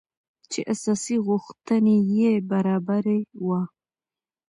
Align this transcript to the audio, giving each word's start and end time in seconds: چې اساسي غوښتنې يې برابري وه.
چې 0.51 0.59
اساسي 0.73 1.15
غوښتنې 1.27 1.97
يې 2.17 2.31
برابري 2.49 3.21
وه. 3.45 3.61